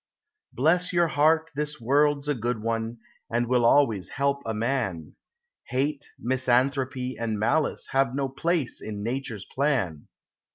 Bless 0.51 0.91
your 0.91 1.09
heart, 1.09 1.51
this 1.53 1.79
world's 1.79 2.27
a 2.27 2.33
good 2.33 2.59
one, 2.63 2.97
and 3.31 3.45
will 3.45 3.63
always 3.63 4.09
help 4.09 4.41
a 4.47 4.53
man; 4.55 5.15
Hate, 5.67 6.07
misanthropy, 6.17 7.19
and 7.19 7.37
malice 7.37 7.85
have 7.91 8.15
no 8.15 8.27
place 8.27 8.81
in 8.81 9.03
Nature's 9.03 9.45
plan. 9.45 10.07